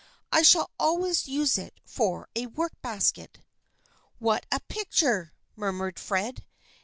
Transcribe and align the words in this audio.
I 0.31 0.41
shall 0.41 0.71
always 0.79 1.27
use 1.27 1.59
it 1.59 1.79
for 1.85 2.27
a 2.35 2.47
work 2.47 2.73
basket."" 2.81 3.37
What 4.17 4.47
a 4.51 4.59
picture!" 4.61 5.31
murmured 5.55 5.99
Fred. 5.99 6.43